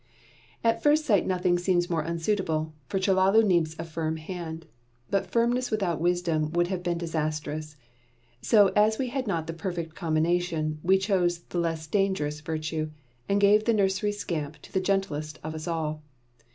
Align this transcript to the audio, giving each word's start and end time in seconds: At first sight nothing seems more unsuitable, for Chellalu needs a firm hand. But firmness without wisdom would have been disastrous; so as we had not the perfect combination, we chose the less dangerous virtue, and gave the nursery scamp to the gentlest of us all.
At 0.63 0.81
first 0.81 1.05
sight 1.05 1.27
nothing 1.27 1.59
seems 1.59 1.87
more 1.87 2.01
unsuitable, 2.03 2.73
for 2.87 2.97
Chellalu 2.97 3.45
needs 3.45 3.75
a 3.77 3.83
firm 3.83 4.17
hand. 4.17 4.65
But 5.11 5.27
firmness 5.29 5.69
without 5.69 6.01
wisdom 6.01 6.49
would 6.53 6.69
have 6.69 6.81
been 6.81 6.97
disastrous; 6.97 7.75
so 8.41 8.69
as 8.75 8.97
we 8.97 9.09
had 9.09 9.27
not 9.27 9.45
the 9.45 9.53
perfect 9.53 9.93
combination, 9.93 10.79
we 10.81 10.97
chose 10.97 11.41
the 11.41 11.59
less 11.59 11.85
dangerous 11.85 12.41
virtue, 12.41 12.89
and 13.29 13.39
gave 13.39 13.65
the 13.65 13.75
nursery 13.75 14.11
scamp 14.11 14.59
to 14.63 14.73
the 14.73 14.81
gentlest 14.81 15.37
of 15.43 15.53
us 15.53 15.67
all. 15.67 16.01